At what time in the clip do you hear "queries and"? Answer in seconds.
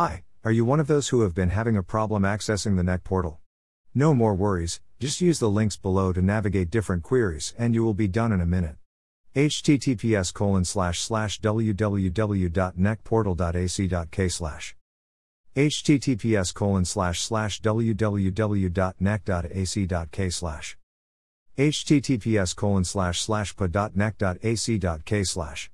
7.02-7.74